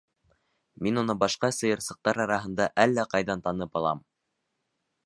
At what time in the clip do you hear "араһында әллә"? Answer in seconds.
2.27-3.07